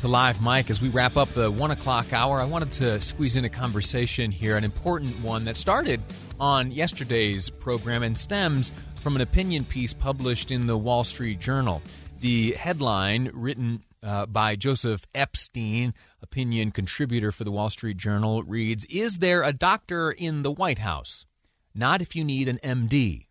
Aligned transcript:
to 0.00 0.08
Live 0.08 0.40
Mic. 0.40 0.70
As 0.70 0.80
we 0.80 0.88
wrap 0.88 1.18
up 1.18 1.28
the 1.34 1.50
one 1.50 1.70
o'clock 1.70 2.14
hour, 2.14 2.40
I 2.40 2.44
wanted 2.44 2.72
to 2.72 2.98
squeeze 3.02 3.36
in 3.36 3.44
a 3.44 3.50
conversation 3.50 4.30
here, 4.30 4.56
an 4.56 4.64
important 4.64 5.20
one 5.20 5.44
that 5.44 5.58
started 5.58 6.00
on 6.38 6.70
yesterday's 6.70 7.50
program 7.50 8.02
and 8.02 8.16
stems 8.16 8.72
from 9.02 9.14
an 9.14 9.20
opinion 9.20 9.66
piece 9.66 9.92
published 9.92 10.50
in 10.50 10.66
the 10.66 10.78
Wall 10.78 11.04
Street 11.04 11.38
Journal. 11.38 11.82
The 12.20 12.52
headline, 12.52 13.30
written 13.34 13.82
uh, 14.02 14.24
by 14.24 14.56
Joseph 14.56 15.06
Epstein, 15.14 15.92
opinion 16.22 16.70
contributor 16.70 17.30
for 17.30 17.44
the 17.44 17.52
Wall 17.52 17.68
Street 17.68 17.98
Journal, 17.98 18.42
reads 18.42 18.86
Is 18.86 19.18
there 19.18 19.42
a 19.42 19.52
doctor 19.52 20.10
in 20.10 20.44
the 20.44 20.50
White 20.50 20.78
House? 20.78 21.26
Not 21.74 22.00
if 22.00 22.16
you 22.16 22.24
need 22.24 22.48
an 22.48 22.58
MD. 22.64 23.26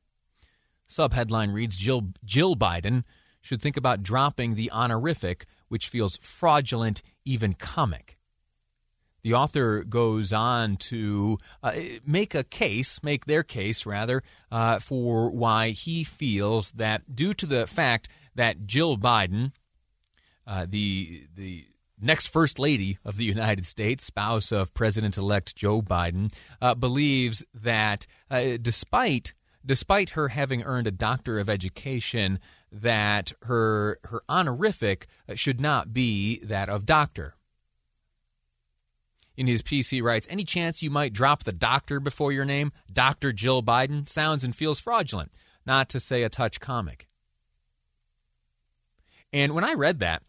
Subheadline 0.87 1.51
reads 1.51 1.77
Jill, 1.77 2.09
Jill 2.23 2.55
Biden 2.55 3.05
should 3.41 3.61
think 3.61 3.77
about 3.77 4.03
dropping 4.03 4.53
the 4.53 4.69
honorific, 4.69 5.45
which 5.69 5.87
feels 5.87 6.17
fraudulent, 6.17 7.01
even 7.25 7.53
comic. 7.53 8.17
The 9.21 9.33
author 9.33 9.83
goes 9.83 10.31
on 10.31 10.77
to 10.77 11.37
uh, 11.61 11.73
make 12.05 12.33
a 12.33 12.43
case, 12.43 13.03
make 13.03 13.25
their 13.25 13.43
case 13.43 13.85
rather, 13.85 14.23
uh, 14.51 14.79
for 14.79 15.29
why 15.29 15.69
he 15.71 16.03
feels 16.03 16.71
that 16.71 17.15
due 17.15 17.33
to 17.35 17.45
the 17.45 17.67
fact 17.67 18.07
that 18.35 18.65
Jill 18.65 18.97
Biden, 18.97 19.51
uh, 20.47 20.65
the 20.67 21.27
the 21.35 21.65
next 22.01 22.27
first 22.27 22.59
lady 22.59 22.97
of 23.03 23.17
the 23.17 23.25
United 23.25 23.65
States, 23.65 24.05
spouse 24.05 24.53
of 24.53 24.73
President-elect 24.73 25.53
Joe 25.53 25.81
Biden, 25.81 26.33
uh, 26.61 26.73
believes 26.73 27.43
that 27.53 28.07
uh, 28.31 28.57
despite 28.61 29.33
despite 29.65 30.11
her 30.11 30.29
having 30.29 30.63
earned 30.63 30.87
a 30.87 30.91
doctor 30.91 31.39
of 31.39 31.49
education, 31.49 32.39
that 32.71 33.33
her 33.43 33.99
her 34.05 34.23
honorific 34.29 35.07
uh, 35.27 35.35
should 35.35 35.59
not 35.59 35.93
be 35.93 36.39
that 36.43 36.69
of 36.69 36.85
doctor. 36.85 37.35
In 39.35 39.47
his 39.47 39.61
piece, 39.61 39.89
he 39.89 40.01
writes, 40.01 40.27
Any 40.29 40.43
chance 40.43 40.83
you 40.83 40.89
might 40.89 41.13
drop 41.13 41.43
the 41.45 41.53
doctor 41.53 42.01
before 42.01 42.33
your 42.33 42.43
name? 42.43 42.73
Dr. 42.91 43.31
Jill 43.31 43.63
Biden 43.63 44.07
sounds 44.07 44.43
and 44.43 44.53
feels 44.53 44.81
fraudulent, 44.81 45.31
not 45.65 45.87
to 45.89 45.99
say 45.99 46.23
a 46.23 46.29
touch 46.29 46.59
comic. 46.59 47.07
And 49.31 49.53
when 49.53 49.63
I 49.63 49.73
read 49.75 49.99
that, 49.99 50.23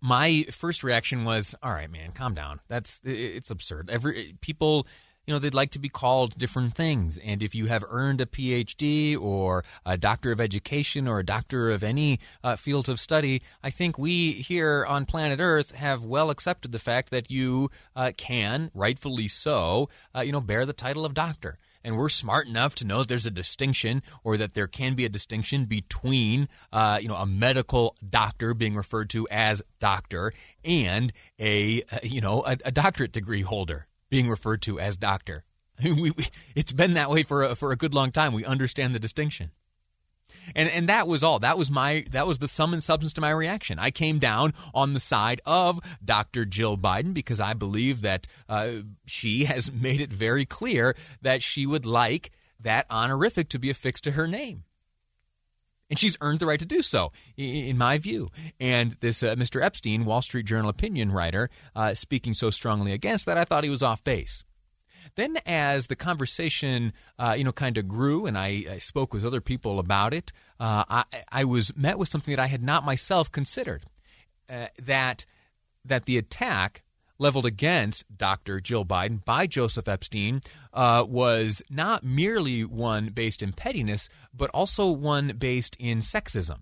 my 0.00 0.46
first 0.50 0.82
reaction 0.82 1.24
was, 1.24 1.54
"All 1.62 1.72
right, 1.72 1.90
man, 1.90 2.12
calm 2.12 2.34
down. 2.34 2.60
That's 2.68 3.02
it's 3.04 3.50
absurd. 3.50 3.90
Every 3.90 4.34
people 4.40 4.86
you 5.30 5.36
know, 5.36 5.38
they'd 5.38 5.54
like 5.54 5.70
to 5.70 5.78
be 5.78 5.88
called 5.88 6.36
different 6.36 6.74
things. 6.74 7.16
And 7.18 7.40
if 7.40 7.54
you 7.54 7.66
have 7.66 7.84
earned 7.88 8.20
a 8.20 8.26
PhD 8.26 9.16
or 9.16 9.62
a 9.86 9.96
doctor 9.96 10.32
of 10.32 10.40
education 10.40 11.06
or 11.06 11.20
a 11.20 11.24
doctor 11.24 11.70
of 11.70 11.84
any 11.84 12.18
uh, 12.42 12.56
field 12.56 12.88
of 12.88 12.98
study, 12.98 13.40
I 13.62 13.70
think 13.70 13.96
we 13.96 14.32
here 14.32 14.84
on 14.84 15.06
planet 15.06 15.38
Earth 15.38 15.70
have 15.70 16.04
well 16.04 16.30
accepted 16.30 16.72
the 16.72 16.80
fact 16.80 17.10
that 17.10 17.30
you 17.30 17.70
uh, 17.94 18.10
can, 18.16 18.72
rightfully 18.74 19.28
so, 19.28 19.88
uh, 20.16 20.22
you 20.22 20.32
know, 20.32 20.40
bear 20.40 20.66
the 20.66 20.72
title 20.72 21.04
of 21.04 21.14
doctor 21.14 21.58
and 21.84 21.96
we're 21.96 22.08
smart 22.08 22.48
enough 22.48 22.74
to 22.74 22.84
know 22.84 23.04
there's 23.04 23.24
a 23.24 23.30
distinction 23.30 24.02
or 24.24 24.36
that 24.36 24.54
there 24.54 24.66
can 24.66 24.94
be 24.94 25.04
a 25.04 25.08
distinction 25.08 25.64
between 25.64 26.48
uh, 26.72 26.98
you 27.00 27.08
know 27.08 27.14
a 27.14 27.24
medical 27.24 27.96
doctor 28.06 28.52
being 28.52 28.74
referred 28.74 29.08
to 29.08 29.26
as 29.30 29.62
doctor 29.78 30.32
and 30.64 31.12
a 31.38 31.82
uh, 31.84 31.98
you 32.02 32.20
know 32.20 32.42
a, 32.44 32.58
a 32.64 32.72
doctorate 32.72 33.12
degree 33.12 33.42
holder 33.42 33.86
being 34.10 34.28
referred 34.28 34.60
to 34.62 34.78
as 34.78 34.96
doctor. 34.96 35.44
we, 35.82 36.10
we, 36.10 36.26
it's 36.54 36.72
been 36.72 36.94
that 36.94 37.08
way 37.10 37.22
for 37.22 37.42
a, 37.42 37.54
for 37.54 37.72
a 37.72 37.76
good 37.76 37.94
long 37.94 38.12
time. 38.12 38.32
We 38.32 38.44
understand 38.44 38.94
the 38.94 38.98
distinction. 38.98 39.50
And 40.54 40.68
and 40.68 40.88
that 40.88 41.06
was 41.06 41.22
all. 41.22 41.38
That 41.38 41.58
was 41.58 41.70
my 41.70 42.04
that 42.10 42.26
was 42.26 42.38
the 42.38 42.48
sum 42.48 42.72
and 42.72 42.82
substance 42.82 43.12
to 43.14 43.20
my 43.20 43.30
reaction. 43.30 43.78
I 43.78 43.90
came 43.90 44.18
down 44.18 44.54
on 44.74 44.94
the 44.94 45.00
side 45.00 45.40
of 45.44 45.80
Dr. 46.04 46.44
Jill 46.44 46.76
Biden 46.76 47.14
because 47.14 47.40
I 47.40 47.52
believe 47.52 48.02
that 48.02 48.26
uh, 48.48 48.70
she 49.06 49.44
has 49.44 49.72
made 49.72 50.00
it 50.00 50.12
very 50.12 50.44
clear 50.44 50.96
that 51.22 51.42
she 51.42 51.66
would 51.66 51.86
like 51.86 52.30
that 52.58 52.86
honorific 52.90 53.48
to 53.50 53.58
be 53.58 53.70
affixed 53.70 54.04
to 54.04 54.12
her 54.12 54.26
name. 54.26 54.64
And 55.90 55.98
she's 55.98 56.16
earned 56.20 56.38
the 56.38 56.46
right 56.46 56.58
to 56.58 56.64
do 56.64 56.82
so, 56.82 57.12
in 57.36 57.76
my 57.76 57.98
view. 57.98 58.30
And 58.60 58.92
this 59.00 59.22
uh, 59.22 59.34
Mr. 59.34 59.62
Epstein, 59.62 60.04
Wall 60.04 60.22
Street 60.22 60.46
Journal 60.46 60.70
opinion 60.70 61.10
writer, 61.10 61.50
uh, 61.74 61.94
speaking 61.94 62.32
so 62.32 62.50
strongly 62.50 62.92
against 62.92 63.26
that, 63.26 63.36
I 63.36 63.44
thought 63.44 63.64
he 63.64 63.70
was 63.70 63.82
off 63.82 64.04
base. 64.04 64.44
Then, 65.16 65.38
as 65.46 65.88
the 65.88 65.96
conversation, 65.96 66.92
uh, 67.18 67.34
you 67.36 67.44
know, 67.44 67.52
kind 67.52 67.76
of 67.78 67.88
grew, 67.88 68.26
and 68.26 68.38
I, 68.38 68.64
I, 68.70 68.78
spoke 68.78 69.12
with 69.12 69.24
other 69.24 69.40
people 69.40 69.78
about 69.78 70.14
it, 70.14 70.30
uh, 70.60 70.84
I, 70.88 71.04
I, 71.30 71.44
was 71.44 71.74
met 71.76 71.98
with 71.98 72.08
something 72.08 72.34
that 72.34 72.40
I 72.42 72.46
had 72.46 72.62
not 72.62 72.84
myself 72.84 73.32
considered. 73.32 73.84
Uh, 74.48 74.66
that 74.82 75.24
that 75.84 76.04
the 76.04 76.18
attack 76.18 76.82
leveled 77.20 77.46
against 77.46 78.04
Dr. 78.16 78.60
Jill 78.60 78.84
Biden 78.84 79.24
by 79.24 79.46
Joseph 79.46 79.86
Epstein 79.86 80.40
uh, 80.72 81.04
was 81.06 81.62
not 81.70 82.02
merely 82.02 82.64
one 82.64 83.10
based 83.10 83.42
in 83.42 83.52
pettiness, 83.52 84.08
but 84.34 84.50
also 84.50 84.90
one 84.90 85.36
based 85.38 85.76
in 85.78 85.98
sexism. 85.98 86.60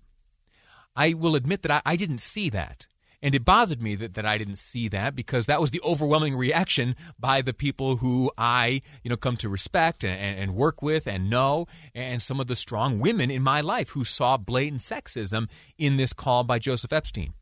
I 0.95 1.13
will 1.13 1.35
admit 1.35 1.61
that 1.63 1.71
I, 1.71 1.81
I 1.85 1.95
didn't 1.95 2.19
see 2.19 2.49
that. 2.49 2.85
And 3.21 3.35
it 3.35 3.43
bothered 3.43 3.81
me 3.81 3.95
that, 3.95 4.13
that 4.13 4.25
I 4.25 4.37
didn't 4.37 4.59
see 4.59 4.87
that 4.89 5.15
because 5.15 5.45
that 5.45 5.59
was 5.59 5.71
the 5.71 5.81
overwhelming 5.81 6.37
reaction 6.37 6.95
by 7.19 7.41
the 7.41 7.53
people 7.53 7.97
who 7.97 8.31
I, 8.37 8.81
you 9.03 9.09
know, 9.09 9.17
come 9.17 9.35
to 9.37 9.49
respect 9.49 10.05
and, 10.05 10.39
and, 10.39 10.55
work 10.55 10.81
with 10.81 11.05
and 11.05 11.29
know, 11.29 11.67
and 11.93 12.21
some 12.21 12.39
of 12.39 12.47
the 12.47 12.55
strong 12.55 12.99
women 12.99 13.29
in 13.29 13.41
my 13.41 13.59
life 13.59 13.89
who 13.89 14.05
saw 14.05 14.37
blatant 14.37 14.81
sexism 14.81 15.49
in 15.77 15.97
this 15.97 16.13
call 16.13 16.45
by 16.45 16.59
Joseph 16.59 16.93
Epstein. 16.93 17.33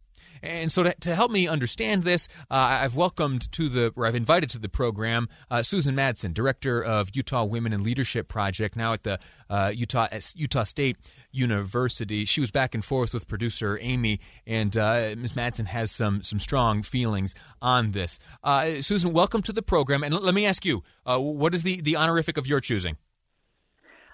And 0.41 0.71
so, 0.71 0.83
to, 0.83 0.93
to 1.01 1.15
help 1.15 1.31
me 1.31 1.47
understand 1.47 2.03
this, 2.03 2.27
uh, 2.51 2.55
I've 2.55 2.95
welcomed 2.95 3.51
to 3.53 3.69
the, 3.69 3.93
or 3.95 4.05
I've 4.05 4.15
invited 4.15 4.49
to 4.51 4.59
the 4.59 4.69
program, 4.69 5.29
uh, 5.49 5.63
Susan 5.63 5.95
Madsen, 5.95 6.33
director 6.33 6.83
of 6.83 7.09
Utah 7.13 7.43
Women 7.43 7.73
in 7.73 7.83
Leadership 7.83 8.27
Project, 8.27 8.75
now 8.75 8.93
at 8.93 9.03
the 9.03 9.19
uh, 9.49 9.71
Utah 9.73 10.07
Utah 10.35 10.63
State 10.63 10.97
University. 11.31 12.25
She 12.25 12.41
was 12.41 12.51
back 12.51 12.73
and 12.73 12.83
forth 12.83 13.13
with 13.13 13.27
producer 13.27 13.77
Amy, 13.81 14.19
and 14.45 14.75
uh, 14.75 15.15
Ms. 15.17 15.33
Madsen 15.33 15.67
has 15.67 15.91
some 15.91 16.23
some 16.23 16.39
strong 16.39 16.83
feelings 16.83 17.33
on 17.61 17.91
this. 17.91 18.19
Uh, 18.43 18.81
Susan, 18.81 19.13
welcome 19.13 19.41
to 19.43 19.53
the 19.53 19.61
program. 19.61 20.03
And 20.03 20.13
let 20.13 20.33
me 20.33 20.45
ask 20.45 20.65
you, 20.65 20.83
uh, 21.05 21.17
what 21.17 21.53
is 21.53 21.63
the 21.63 21.81
the 21.81 21.95
honorific 21.95 22.37
of 22.37 22.47
your 22.47 22.61
choosing? 22.61 22.97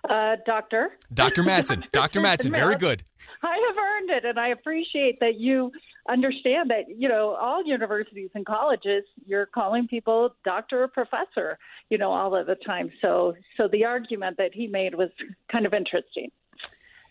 Uh, 0.09 0.35
doctor. 0.45 0.89
Dr. 1.13 1.43
Madsen. 1.43 1.83
Dr. 1.93 2.19
Madsen. 2.19 2.51
Very 2.51 2.75
good. 2.75 3.03
I 3.41 3.57
have 3.67 3.77
earned 3.77 4.09
it, 4.09 4.25
and 4.25 4.37
I 4.37 4.49
appreciate 4.49 5.19
that 5.21 5.39
you 5.39 5.71
understand 6.09 6.69
that 6.69 6.85
you 6.89 7.07
know 7.07 7.35
all 7.39 7.65
universities 7.65 8.29
and 8.35 8.45
colleges 8.45 9.03
you're 9.25 9.45
calling 9.45 9.87
people 9.87 10.35
doctor 10.43 10.83
or 10.83 10.87
professor 10.87 11.57
you 11.89 11.97
know 11.97 12.11
all 12.11 12.35
of 12.35 12.47
the 12.47 12.55
time. 12.55 12.91
So 13.01 13.35
so 13.57 13.67
the 13.67 13.85
argument 13.85 14.37
that 14.37 14.53
he 14.53 14.67
made 14.67 14.95
was 14.95 15.09
kind 15.51 15.65
of 15.65 15.73
interesting 15.73 16.29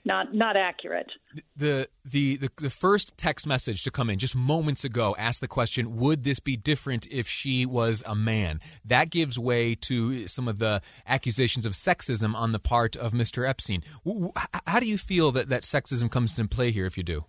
not 0.04 0.34
not 0.34 0.56
accurate. 0.56 1.10
The, 1.56 1.88
the 2.04 2.38
the 2.38 2.50
the 2.56 2.70
first 2.70 3.16
text 3.16 3.46
message 3.46 3.84
to 3.84 3.90
come 3.90 4.10
in 4.10 4.18
just 4.18 4.34
moments 4.34 4.84
ago 4.84 5.14
asked 5.18 5.40
the 5.40 5.48
question 5.48 5.96
would 5.96 6.24
this 6.24 6.40
be 6.40 6.56
different 6.56 7.06
if 7.10 7.28
she 7.28 7.64
was 7.66 8.02
a 8.06 8.14
man? 8.14 8.60
That 8.84 9.10
gives 9.10 9.38
way 9.38 9.74
to 9.76 10.26
some 10.28 10.48
of 10.48 10.58
the 10.58 10.82
accusations 11.06 11.66
of 11.66 11.72
sexism 11.72 12.34
on 12.34 12.52
the 12.52 12.58
part 12.58 12.96
of 12.96 13.12
Mr. 13.12 13.48
Epstein. 13.48 13.82
How 14.66 14.80
do 14.80 14.86
you 14.86 14.98
feel 14.98 15.32
that 15.32 15.48
that 15.48 15.62
sexism 15.62 16.10
comes 16.10 16.36
into 16.36 16.48
play 16.48 16.72
here 16.72 16.86
if 16.86 16.96
you 16.96 17.02
do 17.02 17.24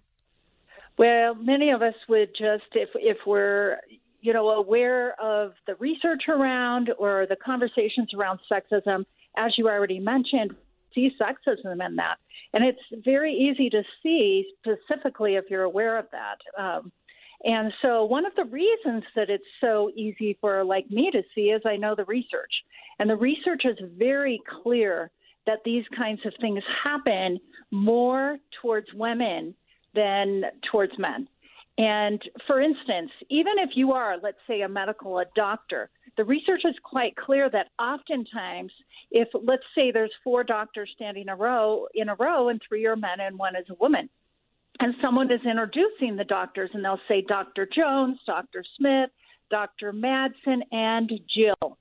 well, 0.97 1.35
many 1.35 1.71
of 1.71 1.81
us 1.81 1.95
would 2.07 2.29
just, 2.37 2.63
if 2.73 2.89
if 2.95 3.17
we're 3.25 3.77
you 4.21 4.33
know 4.33 4.49
aware 4.49 5.19
of 5.21 5.53
the 5.67 5.75
research 5.75 6.23
around 6.29 6.91
or 6.97 7.25
the 7.27 7.35
conversations 7.35 8.13
around 8.13 8.39
sexism, 8.51 9.05
as 9.37 9.53
you 9.57 9.67
already 9.67 9.99
mentioned, 9.99 10.55
see 10.93 11.11
sexism 11.19 11.85
in 11.85 11.95
that, 11.95 12.17
and 12.53 12.63
it's 12.63 13.03
very 13.03 13.33
easy 13.33 13.69
to 13.69 13.83
see 14.01 14.45
specifically 14.59 15.35
if 15.35 15.45
you're 15.49 15.63
aware 15.63 15.97
of 15.97 16.05
that. 16.11 16.61
Um, 16.61 16.91
and 17.43 17.73
so, 17.81 18.05
one 18.05 18.25
of 18.25 18.33
the 18.35 18.45
reasons 18.45 19.03
that 19.15 19.29
it's 19.29 19.43
so 19.59 19.89
easy 19.95 20.37
for 20.39 20.63
like 20.63 20.89
me 20.89 21.09
to 21.11 21.23
see 21.33 21.47
is 21.47 21.61
I 21.65 21.75
know 21.75 21.95
the 21.95 22.05
research, 22.05 22.53
and 22.99 23.09
the 23.09 23.17
research 23.17 23.63
is 23.65 23.77
very 23.97 24.39
clear 24.61 25.11
that 25.45 25.59
these 25.65 25.83
kinds 25.97 26.21
of 26.25 26.33
things 26.39 26.63
happen 26.83 27.39
more 27.71 28.37
towards 28.61 28.87
women 28.93 29.55
than 29.93 30.43
towards 30.71 30.97
men. 30.97 31.27
And 31.77 32.21
for 32.45 32.61
instance, 32.61 33.11
even 33.29 33.53
if 33.57 33.71
you 33.75 33.93
are, 33.93 34.17
let's 34.21 34.37
say, 34.47 34.61
a 34.61 34.69
medical 34.69 35.17
a 35.17 35.25
doctor, 35.35 35.89
the 36.17 36.23
research 36.23 36.61
is 36.65 36.75
quite 36.83 37.15
clear 37.15 37.49
that 37.49 37.69
oftentimes, 37.79 38.71
if 39.09 39.27
let's 39.33 39.63
say 39.73 39.91
there's 39.91 40.11
four 40.23 40.43
doctors 40.43 40.91
standing 40.95 41.23
in 41.23 41.29
a 41.29 41.35
row 41.35 41.87
in 41.95 42.09
a 42.09 42.15
row, 42.15 42.49
and 42.49 42.61
three 42.67 42.85
are 42.85 42.95
men 42.95 43.19
and 43.19 43.39
one 43.39 43.55
is 43.55 43.65
a 43.71 43.75
woman, 43.75 44.07
and 44.79 44.93
someone 45.01 45.31
is 45.31 45.41
introducing 45.49 46.15
the 46.15 46.23
doctors, 46.23 46.69
and 46.73 46.85
they'll 46.85 46.99
say 47.07 47.21
Dr. 47.21 47.65
Jones, 47.65 48.19
Dr. 48.27 48.63
Smith, 48.77 49.09
Dr. 49.49 49.91
Madsen, 49.91 50.61
and 50.71 51.11
Jill, 51.27 51.77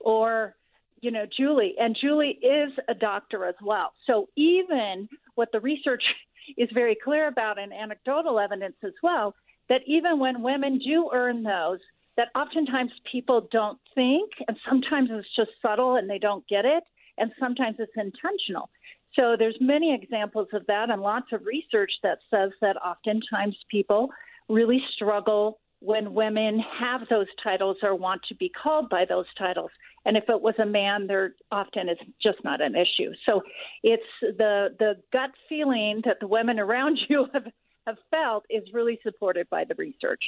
or 0.00 0.56
you 1.00 1.12
know 1.12 1.26
Julie, 1.36 1.76
and 1.78 1.96
Julie 2.00 2.38
is 2.42 2.72
a 2.88 2.94
doctor 2.94 3.44
as 3.44 3.54
well. 3.62 3.92
So 4.08 4.28
even 4.34 5.08
what 5.36 5.52
the 5.52 5.60
research 5.60 6.16
is 6.56 6.68
very 6.72 6.96
clear 7.02 7.28
about 7.28 7.58
and 7.58 7.72
anecdotal 7.72 8.38
evidence 8.38 8.76
as 8.84 8.92
well 9.02 9.34
that 9.68 9.82
even 9.86 10.18
when 10.18 10.42
women 10.42 10.78
do 10.78 11.08
earn 11.12 11.42
those, 11.42 11.78
that 12.16 12.28
oftentimes 12.34 12.90
people 13.10 13.48
don't 13.52 13.78
think, 13.94 14.30
and 14.48 14.56
sometimes 14.68 15.08
it's 15.12 15.28
just 15.36 15.50
subtle 15.62 15.96
and 15.96 16.10
they 16.10 16.18
don't 16.18 16.46
get 16.48 16.64
it, 16.64 16.82
and 17.18 17.30
sometimes 17.38 17.76
it's 17.78 17.92
intentional. 17.96 18.68
So 19.14 19.36
there's 19.38 19.56
many 19.60 19.94
examples 19.94 20.48
of 20.52 20.66
that, 20.66 20.90
and 20.90 21.00
lots 21.00 21.26
of 21.32 21.46
research 21.46 21.92
that 22.02 22.18
says 22.30 22.50
that 22.60 22.76
oftentimes 22.76 23.56
people 23.70 24.10
really 24.48 24.82
struggle 24.94 25.60
when 25.80 26.12
women 26.12 26.62
have 26.78 27.02
those 27.08 27.26
titles 27.42 27.78
or 27.82 27.94
want 27.94 28.20
to 28.28 28.34
be 28.34 28.50
called 28.50 28.90
by 28.90 29.04
those 29.08 29.24
titles. 29.38 29.70
And 30.06 30.16
if 30.16 30.24
it 30.28 30.40
was 30.40 30.54
a 30.58 30.66
man, 30.66 31.06
there 31.06 31.34
often 31.52 31.88
is 31.88 31.98
just 32.22 32.38
not 32.42 32.60
an 32.60 32.74
issue. 32.74 33.12
So 33.26 33.42
it's 33.82 34.02
the 34.20 34.74
the 34.78 34.94
gut 35.12 35.30
feeling 35.48 36.02
that 36.04 36.20
the 36.20 36.26
women 36.26 36.58
around 36.58 36.98
you 37.08 37.26
have, 37.34 37.46
have 37.86 37.96
felt 38.10 38.44
is 38.48 38.62
really 38.72 38.98
supported 39.02 39.48
by 39.50 39.64
the 39.64 39.74
research. 39.74 40.22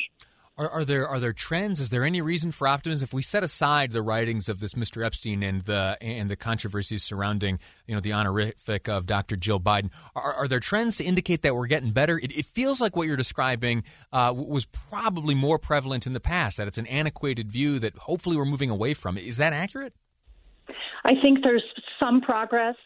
Are, 0.58 0.68
are, 0.68 0.84
there 0.84 1.08
are 1.08 1.18
there 1.18 1.32
trends? 1.32 1.80
Is 1.80 1.88
there 1.88 2.04
any 2.04 2.20
reason 2.20 2.52
for 2.52 2.68
optimism 2.68 3.06
if 3.06 3.14
we 3.14 3.22
set 3.22 3.42
aside 3.42 3.92
the 3.92 4.02
writings 4.02 4.50
of 4.50 4.60
this 4.60 4.74
Mr. 4.74 5.04
Epstein 5.04 5.42
and 5.42 5.64
the 5.64 5.96
and 6.02 6.30
the 6.30 6.36
controversies 6.36 7.02
surrounding 7.02 7.58
you 7.86 7.94
know 7.94 8.02
the 8.02 8.12
honorific 8.12 8.86
of 8.86 9.06
Dr. 9.06 9.36
Jill 9.36 9.60
Biden? 9.60 9.90
Are, 10.14 10.34
are 10.34 10.48
there 10.48 10.60
trends 10.60 10.96
to 10.96 11.04
indicate 11.04 11.40
that 11.42 11.56
we're 11.56 11.68
getting 11.68 11.92
better? 11.92 12.18
It, 12.18 12.36
it 12.36 12.44
feels 12.44 12.82
like 12.82 12.94
what 12.94 13.06
you're 13.06 13.16
describing 13.16 13.84
uh, 14.12 14.34
was 14.36 14.66
probably 14.66 15.34
more 15.34 15.58
prevalent 15.58 16.06
in 16.06 16.12
the 16.12 16.20
past. 16.20 16.58
That 16.58 16.68
it's 16.68 16.78
an 16.78 16.86
antiquated 16.86 17.50
view 17.50 17.78
that 17.78 17.96
hopefully 17.96 18.36
we're 18.36 18.44
moving 18.44 18.68
away 18.68 18.92
from. 18.92 19.16
Is 19.16 19.38
that 19.38 19.54
accurate? 19.54 19.94
I 21.04 21.14
think 21.20 21.42
there's 21.42 21.64
some 21.98 22.20
progress 22.20 22.76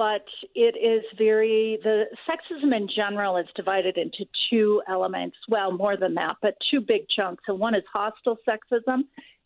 but 0.00 0.24
it 0.54 0.74
is 0.78 1.04
very 1.18 1.78
the 1.82 2.04
sexism 2.26 2.74
in 2.74 2.88
general 2.96 3.36
is 3.36 3.44
divided 3.54 3.98
into 3.98 4.24
two 4.48 4.80
elements. 4.88 5.36
Well 5.46 5.72
more 5.72 5.98
than 5.98 6.14
that 6.14 6.36
but 6.40 6.54
two 6.70 6.80
big 6.80 7.02
chunks. 7.14 7.44
And 7.46 7.60
one 7.60 7.74
is 7.74 7.82
hostile 7.92 8.38
sexism 8.48 9.00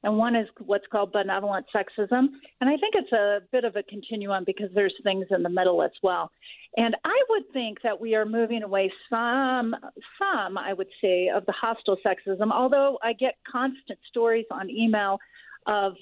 and 0.04 0.16
one 0.16 0.36
is 0.36 0.46
what's 0.64 0.86
called 0.92 1.10
benevolent 1.10 1.66
sexism. 1.74 2.26
And 2.60 2.70
i 2.70 2.76
think 2.76 2.94
it's 2.94 3.10
a 3.10 3.40
bit 3.50 3.64
of 3.64 3.74
a 3.74 3.82
continuum 3.82 4.44
because 4.46 4.70
there's 4.76 4.94
things 5.02 5.26
in 5.32 5.42
the 5.42 5.48
middle 5.48 5.82
as 5.82 5.90
well. 6.04 6.30
And 6.76 6.94
i 7.04 7.22
would 7.30 7.52
think 7.52 7.78
that 7.82 8.00
we 8.00 8.14
are 8.14 8.24
moving 8.24 8.62
away 8.62 8.92
some 9.10 9.74
some 10.20 10.56
i 10.56 10.72
would 10.72 10.92
say 11.02 11.30
of 11.34 11.44
the 11.46 11.52
hostile 11.52 11.98
sexism 12.06 12.52
although 12.52 12.96
i 13.02 13.12
get 13.12 13.34
constant 13.50 13.98
stories 14.08 14.46
on 14.52 14.70
email 14.70 15.18
of 15.66 15.94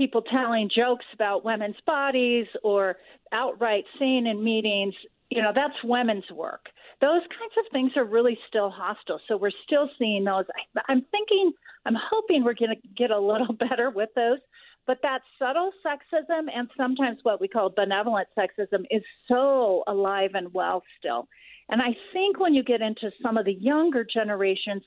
people 0.00 0.22
telling 0.22 0.70
jokes 0.74 1.04
about 1.12 1.44
women's 1.44 1.76
bodies 1.86 2.46
or 2.62 2.96
outright 3.32 3.84
saying 3.98 4.26
in 4.26 4.42
meetings, 4.42 4.94
you 5.28 5.42
know, 5.42 5.52
that's 5.54 5.74
women's 5.84 6.24
work. 6.34 6.70
Those 7.02 7.20
kinds 7.20 7.52
of 7.58 7.70
things 7.70 7.92
are 7.96 8.06
really 8.06 8.38
still 8.48 8.70
hostile. 8.70 9.20
So 9.28 9.36
we're 9.36 9.50
still 9.66 9.90
seeing 9.98 10.24
those. 10.24 10.46
I'm 10.88 11.04
thinking, 11.10 11.52
I'm 11.84 11.96
hoping 12.10 12.44
we're 12.44 12.54
going 12.54 12.74
to 12.74 12.88
get 12.96 13.10
a 13.10 13.20
little 13.20 13.52
better 13.68 13.90
with 13.90 14.08
those. 14.16 14.38
But 14.86 15.00
that 15.02 15.20
subtle 15.38 15.70
sexism 15.84 16.46
and 16.54 16.70
sometimes 16.78 17.18
what 17.22 17.38
we 17.38 17.46
call 17.46 17.68
benevolent 17.68 18.28
sexism 18.38 18.86
is 18.90 19.02
so 19.28 19.84
alive 19.86 20.30
and 20.32 20.52
well 20.54 20.82
still. 20.98 21.28
And 21.68 21.82
I 21.82 21.94
think 22.14 22.40
when 22.40 22.54
you 22.54 22.64
get 22.64 22.80
into 22.80 23.10
some 23.22 23.36
of 23.36 23.44
the 23.44 23.52
younger 23.52 24.02
generations, 24.02 24.82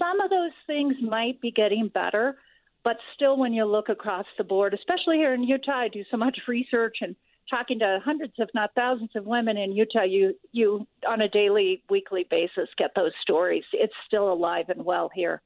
some 0.00 0.20
of 0.20 0.30
those 0.30 0.52
things 0.66 0.94
might 1.02 1.38
be 1.42 1.50
getting 1.50 1.90
better. 1.92 2.38
But 2.84 2.96
still, 3.14 3.36
when 3.36 3.52
you 3.52 3.64
look 3.64 3.88
across 3.88 4.26
the 4.36 4.44
board, 4.44 4.74
especially 4.74 5.16
here 5.16 5.34
in 5.34 5.42
Utah, 5.42 5.80
I 5.80 5.88
do 5.88 6.04
so 6.10 6.16
much 6.16 6.38
research 6.46 6.98
and 7.00 7.16
talking 7.50 7.78
to 7.80 7.98
hundreds, 8.04 8.34
if 8.38 8.48
not 8.54 8.70
thousands, 8.74 9.10
of 9.16 9.26
women 9.26 9.56
in 9.56 9.72
Utah, 9.72 10.04
you 10.04 10.34
you 10.52 10.86
on 11.06 11.20
a 11.20 11.28
daily, 11.28 11.82
weekly 11.90 12.26
basis 12.30 12.68
get 12.76 12.92
those 12.94 13.12
stories. 13.22 13.64
It's 13.72 13.92
still 14.06 14.32
alive 14.32 14.66
and 14.68 14.84
well 14.84 15.10
here. 15.14 15.42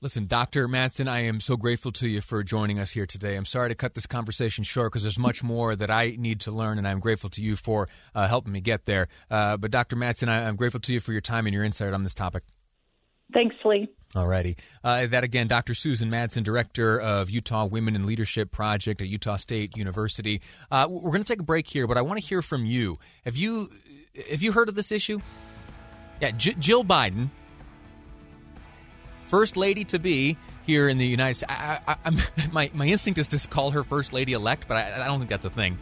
Listen, 0.00 0.26
Dr. 0.26 0.66
Madsen, 0.66 1.08
I 1.08 1.20
am 1.20 1.38
so 1.38 1.56
grateful 1.56 1.92
to 1.92 2.08
you 2.08 2.20
for 2.20 2.42
joining 2.42 2.80
us 2.80 2.90
here 2.90 3.06
today. 3.06 3.36
I'm 3.36 3.44
sorry 3.44 3.68
to 3.68 3.76
cut 3.76 3.94
this 3.94 4.04
conversation 4.04 4.64
short 4.64 4.90
because 4.90 5.04
there's 5.04 5.18
much 5.18 5.44
more 5.44 5.76
that 5.76 5.92
I 5.92 6.16
need 6.18 6.40
to 6.40 6.50
learn, 6.50 6.76
and 6.78 6.88
I'm 6.88 6.98
grateful 6.98 7.30
to 7.30 7.40
you 7.40 7.54
for 7.54 7.88
uh, 8.12 8.26
helping 8.26 8.52
me 8.52 8.60
get 8.60 8.84
there. 8.86 9.06
Uh, 9.30 9.56
but, 9.56 9.70
Dr. 9.70 9.94
Madsen, 9.94 10.28
I, 10.28 10.48
I'm 10.48 10.56
grateful 10.56 10.80
to 10.80 10.92
you 10.92 10.98
for 10.98 11.12
your 11.12 11.20
time 11.20 11.46
and 11.46 11.54
your 11.54 11.62
insight 11.62 11.92
on 11.92 12.02
this 12.02 12.14
topic. 12.14 12.42
Thanks, 13.32 13.54
Lee. 13.64 13.88
Alrighty. 14.14 14.58
Uh, 14.84 15.06
that 15.06 15.24
again, 15.24 15.48
Dr. 15.48 15.74
Susan 15.74 16.10
Madsen, 16.10 16.42
director 16.42 17.00
of 17.00 17.30
Utah 17.30 17.64
Women 17.64 17.96
in 17.96 18.04
Leadership 18.06 18.50
Project 18.50 19.00
at 19.00 19.08
Utah 19.08 19.36
State 19.36 19.76
University. 19.76 20.42
Uh, 20.70 20.86
we're 20.88 21.10
going 21.10 21.22
to 21.22 21.28
take 21.32 21.40
a 21.40 21.44
break 21.44 21.66
here, 21.66 21.86
but 21.86 21.96
I 21.96 22.02
want 22.02 22.20
to 22.20 22.26
hear 22.26 22.42
from 22.42 22.66
you. 22.66 22.98
Have 23.24 23.36
you 23.36 23.70
have 24.30 24.42
you 24.42 24.52
heard 24.52 24.68
of 24.68 24.74
this 24.74 24.92
issue? 24.92 25.20
Yeah, 26.20 26.32
J- 26.32 26.56
Jill 26.58 26.84
Biden, 26.84 27.30
first 29.28 29.56
lady 29.56 29.84
to 29.84 29.98
be 29.98 30.36
here 30.66 30.90
in 30.90 30.98
the 30.98 31.06
United 31.06 31.34
States. 31.34 31.52
I, 31.52 31.96
I, 32.04 32.10
my 32.52 32.70
my 32.74 32.86
instinct 32.86 33.18
is 33.18 33.28
to 33.28 33.48
call 33.48 33.70
her 33.70 33.82
first 33.82 34.12
lady 34.12 34.34
elect, 34.34 34.68
but 34.68 34.76
I, 34.76 35.04
I 35.04 35.06
don't 35.06 35.18
think 35.20 35.30
that's 35.30 35.46
a 35.46 35.50
thing. 35.50 35.78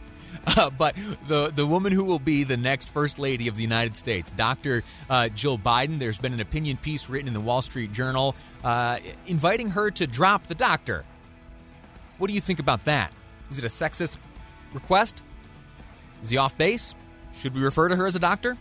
Uh, 0.57 0.69
but 0.69 0.95
the 1.27 1.51
the 1.55 1.65
woman 1.65 1.93
who 1.93 2.03
will 2.03 2.19
be 2.19 2.43
the 2.43 2.57
next 2.57 2.89
first 2.89 3.19
lady 3.19 3.47
of 3.47 3.55
the 3.55 3.61
United 3.61 3.95
States, 3.95 4.31
Dr. 4.31 4.83
Uh, 5.09 5.29
Jill 5.29 5.57
Biden. 5.57 5.99
There's 5.99 6.17
been 6.17 6.33
an 6.33 6.39
opinion 6.41 6.77
piece 6.77 7.09
written 7.09 7.27
in 7.27 7.33
the 7.33 7.39
Wall 7.39 7.61
Street 7.61 7.93
Journal 7.93 8.35
uh, 8.63 8.97
inviting 9.27 9.69
her 9.69 9.91
to 9.91 10.07
drop 10.07 10.47
the 10.47 10.55
doctor. 10.55 11.05
What 12.17 12.27
do 12.27 12.33
you 12.33 12.41
think 12.41 12.59
about 12.59 12.85
that? 12.85 13.13
Is 13.51 13.59
it 13.59 13.63
a 13.63 13.67
sexist 13.67 14.17
request? 14.73 15.21
Is 16.23 16.29
he 16.29 16.37
off 16.37 16.57
base? 16.57 16.95
Should 17.39 17.53
we 17.53 17.61
refer 17.61 17.87
to 17.89 17.95
her 17.95 18.05
as 18.05 18.15
a 18.15 18.19
doctor? 18.19 18.57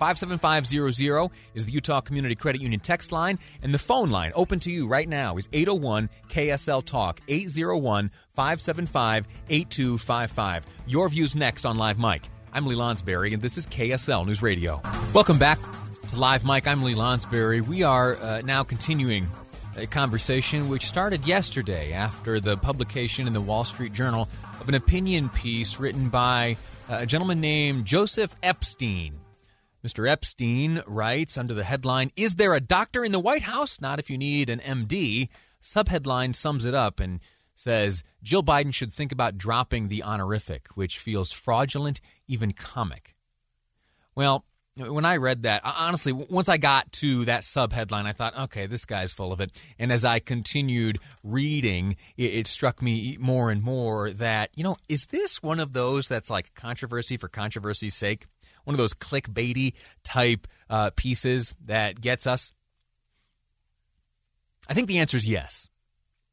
57500 0.00 1.30
is 1.54 1.66
the 1.66 1.72
Utah 1.72 2.00
Community 2.00 2.34
Credit 2.34 2.62
Union 2.62 2.80
text 2.80 3.12
line, 3.12 3.38
and 3.60 3.74
the 3.74 3.78
phone 3.78 4.08
line 4.08 4.32
open 4.34 4.58
to 4.60 4.70
you 4.70 4.86
right 4.86 5.06
now 5.06 5.36
is 5.36 5.46
801 5.52 6.08
KSL 6.30 6.82
Talk, 6.82 7.20
801 7.28 8.10
575 8.34 9.26
8255. 9.50 10.66
Your 10.86 11.06
views 11.10 11.36
next 11.36 11.66
on 11.66 11.76
Live 11.76 11.98
Mic. 11.98 12.22
I'm 12.54 12.64
Lee 12.64 12.76
Lonsberry, 12.76 13.34
and 13.34 13.42
this 13.42 13.58
is 13.58 13.66
KSL 13.66 14.24
News 14.24 14.40
Radio. 14.40 14.80
Welcome 15.12 15.38
back 15.38 15.58
to 16.08 16.18
Live 16.18 16.46
Mic. 16.46 16.66
I'm 16.66 16.82
Lee 16.82 16.94
Lonsberry. 16.94 17.60
We 17.60 17.82
are 17.82 18.16
uh, 18.16 18.40
now 18.42 18.64
continuing 18.64 19.28
a 19.76 19.86
conversation 19.86 20.70
which 20.70 20.86
started 20.86 21.26
yesterday 21.26 21.92
after 21.92 22.40
the 22.40 22.56
publication 22.56 23.26
in 23.26 23.34
the 23.34 23.40
Wall 23.42 23.64
Street 23.64 23.92
Journal 23.92 24.30
of 24.62 24.68
an 24.70 24.74
opinion 24.76 25.28
piece 25.28 25.78
written 25.78 26.08
by 26.08 26.56
uh, 26.88 27.00
a 27.00 27.06
gentleman 27.06 27.42
named 27.42 27.84
Joseph 27.84 28.34
Epstein. 28.42 29.20
Mr. 29.84 30.08
Epstein 30.08 30.82
writes 30.86 31.38
under 31.38 31.54
the 31.54 31.64
headline, 31.64 32.12
Is 32.16 32.34
there 32.34 32.54
a 32.54 32.60
doctor 32.60 33.04
in 33.04 33.12
the 33.12 33.18
White 33.18 33.42
House? 33.42 33.80
Not 33.80 33.98
if 33.98 34.10
you 34.10 34.18
need 34.18 34.50
an 34.50 34.60
MD. 34.60 35.28
Subheadline 35.62 36.34
sums 36.34 36.64
it 36.64 36.74
up 36.74 37.00
and 37.00 37.20
says 37.54 38.02
Jill 38.22 38.42
Biden 38.42 38.72
should 38.72 38.92
think 38.92 39.12
about 39.12 39.38
dropping 39.38 39.88
the 39.88 40.02
honorific, 40.02 40.68
which 40.74 40.98
feels 40.98 41.32
fraudulent, 41.32 42.00
even 42.26 42.52
comic. 42.52 43.14
Well, 44.14 44.44
when 44.76 45.04
I 45.04 45.16
read 45.16 45.42
that, 45.42 45.62
honestly, 45.64 46.12
once 46.12 46.48
I 46.48 46.56
got 46.56 46.90
to 46.92 47.24
that 47.26 47.42
subheadline, 47.42 48.06
I 48.06 48.12
thought, 48.12 48.38
okay, 48.38 48.66
this 48.66 48.84
guy's 48.84 49.12
full 49.12 49.32
of 49.32 49.40
it. 49.40 49.50
And 49.78 49.92
as 49.92 50.04
I 50.04 50.20
continued 50.20 50.98
reading, 51.22 51.96
it, 52.16 52.34
it, 52.34 52.46
struck 52.46 52.80
me 52.80 53.16
more 53.20 53.50
and 53.50 53.62
more 53.62 54.12
that, 54.12 54.50
you 54.54 54.64
know, 54.64 54.76
is 54.88 55.06
this 55.06 55.42
one 55.42 55.60
of 55.60 55.72
those 55.72 56.08
that's 56.08 56.30
like 56.30 56.54
controversy 56.54 57.16
for 57.16 57.28
controversy's 57.28 57.94
sake? 57.94 58.26
One 58.64 58.74
of 58.74 58.78
those 58.78 58.94
clickbaity 58.94 59.74
type 60.02 60.46
uh, 60.68 60.90
pieces 60.96 61.54
that 61.64 62.00
gets 62.00 62.26
us? 62.26 62.52
I 64.68 64.74
think 64.74 64.88
the 64.88 64.98
answer 64.98 65.16
is 65.16 65.26
yes. 65.26 65.68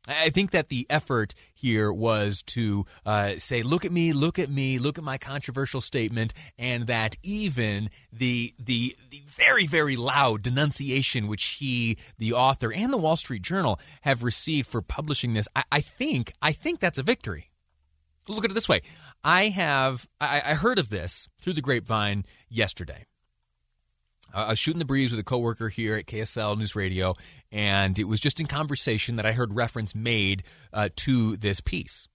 I 0.08 0.30
think 0.30 0.52
that 0.52 0.70
the 0.70 0.88
effort 0.90 1.34
here 1.54 1.92
was 1.92 2.42
to 2.48 2.86
uh, 3.06 3.34
say, 3.40 3.62
"Look 3.62 3.84
at 3.84 3.92
me, 3.92 4.14
look 4.14 4.40
at 4.40 4.50
me, 4.50 4.80
look 4.80 4.98
at 4.98 5.04
my 5.04 5.18
controversial 5.18 5.82
statement," 5.82 6.34
and 6.58 6.88
that 6.88 7.18
even 7.24 7.90
the 8.12 8.54
the 8.58 8.96
the 9.10 9.24
very 9.28 9.68
very 9.68 9.96
loud 9.96 10.44
denunciation 10.44 11.28
which 11.28 11.44
he, 11.60 11.98
the 12.18 12.34
author, 12.34 12.72
and 12.72 12.94
the 12.94 12.98
Wall 12.98 13.18
Street 13.18 13.42
Journal 13.42 13.80
have 14.02 14.24
received 14.24 14.68
for 14.68 14.82
publishing 14.82 15.34
this, 15.34 15.48
I, 15.56 15.64
I 15.72 15.82
think 15.82 16.34
I 16.42 16.54
think 16.54 16.80
that's 16.80 16.98
a 16.98 17.04
victory. 17.04 17.50
Look 18.28 18.46
at 18.46 18.52
it 18.52 18.54
this 18.54 18.70
way: 18.70 18.82
I 19.24 19.50
have 19.50 20.08
I, 20.20 20.42
I 20.46 20.54
heard 20.54 20.80
of 20.80 20.90
this 20.90 21.30
through 21.40 21.54
the 21.54 21.62
grapevine 21.62 22.26
yesterday. 22.50 23.06
I 24.34 24.50
was 24.50 24.60
shooting 24.60 24.80
the 24.80 24.86
breeze 24.86 25.12
with 25.12 25.20
a 25.20 25.24
coworker 25.24 25.70
here 25.70 25.96
at 25.96 26.06
KSL 26.06 26.58
News 26.58 26.76
Radio, 26.76 27.16
and 27.52 27.98
it 27.98 28.06
was 28.06 28.20
just 28.20 28.40
in 28.40 28.46
conversation 28.46 29.16
that 29.16 29.26
I 29.26 29.32
heard 29.32 29.56
reference 29.56 29.96
made 29.96 30.44
uh, 30.74 30.90
to 30.98 31.38
this 31.38 31.62
piece. 31.62 32.08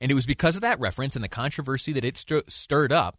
And 0.00 0.10
it 0.10 0.14
was 0.14 0.26
because 0.26 0.56
of 0.56 0.62
that 0.62 0.80
reference 0.80 1.14
and 1.14 1.24
the 1.24 1.28
controversy 1.28 1.92
that 1.92 2.04
it 2.04 2.16
st- 2.16 2.50
stirred 2.50 2.92
up 2.92 3.18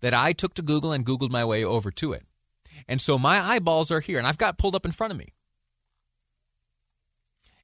that 0.00 0.14
I 0.14 0.32
took 0.32 0.54
to 0.54 0.62
Google 0.62 0.92
and 0.92 1.04
Googled 1.04 1.30
my 1.30 1.44
way 1.44 1.64
over 1.64 1.90
to 1.92 2.12
it. 2.12 2.24
And 2.86 3.00
so 3.00 3.18
my 3.18 3.40
eyeballs 3.40 3.90
are 3.90 4.00
here, 4.00 4.18
and 4.18 4.26
I've 4.26 4.38
got 4.38 4.58
pulled 4.58 4.74
up 4.74 4.86
in 4.86 4.92
front 4.92 5.12
of 5.12 5.18
me. 5.18 5.32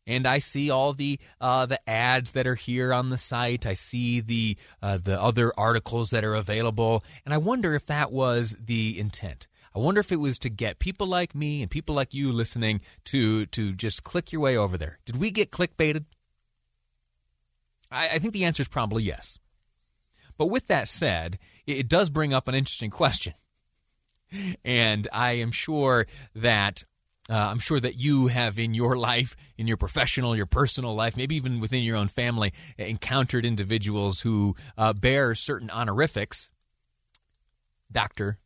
And 0.07 0.27
I 0.27 0.39
see 0.39 0.71
all 0.71 0.93
the 0.93 1.19
uh, 1.41 1.67
the 1.67 1.89
ads 1.89 2.33
that 2.33 2.47
are 2.47 2.55
here 2.57 2.93
on 2.93 3.09
the 3.11 3.19
site. 3.19 3.67
I 3.67 3.73
see 3.73 4.21
the 4.21 4.57
uh, 4.83 4.99
the 5.03 5.21
other 5.21 5.53
articles 5.57 6.11
that 6.11 6.25
are 6.25 6.35
available, 6.35 7.05
and 7.25 7.33
I 7.33 7.39
wonder 7.39 7.75
if 7.75 7.87
that 7.87 8.13
was 8.13 8.55
the 8.63 8.99
intent. 8.99 9.47
I 9.75 9.81
wonder 9.81 10.01
if 10.01 10.13
it 10.13 10.21
was 10.21 10.39
to 10.41 10.51
get 10.51 10.79
people 10.79 11.07
like 11.07 11.35
me 11.35 11.61
and 11.61 11.71
people 11.71 11.95
like 11.95 12.15
you 12.15 12.31
listening 12.31 12.81
to 13.07 13.47
to 13.47 13.73
just 13.73 14.05
click 14.05 14.31
your 14.31 14.43
way 14.43 14.57
over 14.57 14.77
there. 14.77 14.99
Did 15.05 15.17
we 15.17 15.31
get 15.31 15.51
clickbaited? 15.51 16.05
I, 17.91 18.11
I 18.15 18.19
think 18.19 18.35
the 18.35 18.45
answer 18.45 18.61
is 18.61 18.69
probably 18.69 19.03
yes. 19.03 19.39
But 20.37 20.47
with 20.47 20.67
that 20.67 20.89
said, 20.89 21.39
it, 21.67 21.79
it 21.79 21.89
does 21.89 22.11
bring 22.11 22.35
up 22.35 22.47
an 22.47 22.55
interesting 22.55 22.91
question. 22.91 23.35
And 24.65 25.07
I 25.13 25.33
am 25.33 25.53
sure 25.53 26.07
that 26.35 26.85
uh, 27.31 27.35
I'm 27.35 27.59
sure 27.59 27.81
that 27.81 27.99
you 27.99 28.27
have 28.27 28.59
in 28.59 28.75
your 28.75 28.97
life, 28.97 29.35
in 29.57 29.67
your 29.67 29.77
professional, 29.77 30.37
your 30.37 30.47
personal 30.47 30.95
life, 30.95 31.17
maybe 31.17 31.37
even 31.37 31.59
within 31.59 31.83
your 31.83 31.97
own 31.97 32.09
family, 32.09 32.53
encountered 32.77 33.47
individuals 33.47 34.21
who 34.21 34.55
uh, 34.77 34.93
bear 34.93 35.35
certain 35.35 35.71
honorifics, 35.71 36.51
doctor, 37.91 38.39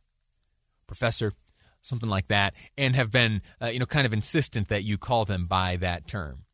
professor, 0.87 1.33
something 1.81 2.09
like 2.09 2.27
that, 2.29 2.53
and 2.77 2.95
have 2.95 3.11
been, 3.11 3.41
uh, 3.61 3.67
you 3.67 3.79
know, 3.79 3.85
kind 3.85 4.05
of 4.05 4.13
insistent 4.13 4.69
that 4.69 4.83
you 4.83 4.97
call 4.97 5.25
them 5.25 5.45
by 5.45 5.75
that 5.75 6.07
term. 6.07 6.45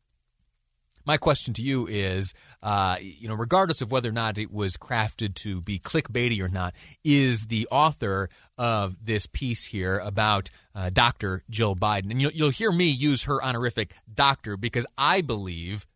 My 1.06 1.18
question 1.18 1.54
to 1.54 1.62
you 1.62 1.86
is, 1.86 2.34
uh, 2.64 2.96
you 3.00 3.28
know, 3.28 3.34
regardless 3.34 3.80
of 3.80 3.92
whether 3.92 4.08
or 4.08 4.12
not 4.12 4.38
it 4.38 4.52
was 4.52 4.76
crafted 4.76 5.36
to 5.36 5.60
be 5.60 5.78
clickbaity 5.78 6.40
or 6.40 6.48
not, 6.48 6.74
is 7.04 7.46
the 7.46 7.68
author 7.70 8.28
of 8.58 8.96
this 9.06 9.26
piece 9.26 9.66
here 9.66 9.98
about 9.98 10.50
uh, 10.74 10.90
Dr. 10.90 11.44
Jill 11.48 11.76
Biden, 11.76 12.10
and 12.10 12.20
you'll, 12.20 12.32
you'll 12.32 12.50
hear 12.50 12.72
me 12.72 12.86
use 12.86 13.22
her 13.22 13.42
honorific 13.42 13.94
doctor 14.12 14.56
because 14.56 14.84
I 14.98 15.20
believe, 15.20 15.86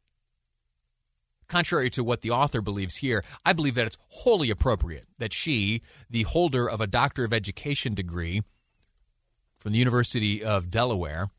contrary 1.49 1.91
to 1.91 2.05
what 2.05 2.21
the 2.21 2.31
author 2.31 2.61
believes 2.61 2.99
here, 2.99 3.25
I 3.45 3.53
believe 3.53 3.75
that 3.75 3.89
it's 3.89 3.99
wholly 4.11 4.49
appropriate 4.49 5.07
that 5.19 5.33
she, 5.33 5.83
the 6.09 6.23
holder 6.23 6.71
of 6.71 6.81
a 6.81 6.87
Doctor 6.87 7.25
of 7.25 7.33
Education 7.33 7.95
degree 7.95 8.45
from 9.59 9.73
the 9.73 9.79
University 9.79 10.45
of 10.45 10.71
Delaware, 10.71 11.31